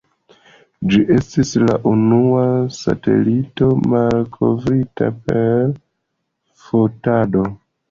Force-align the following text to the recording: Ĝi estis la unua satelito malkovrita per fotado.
Ĝi 0.93 1.01
estis 1.15 1.51
la 1.63 1.75
unua 1.89 2.47
satelito 2.77 3.69
malkovrita 3.93 5.13
per 5.29 5.71
fotado. 6.67 7.49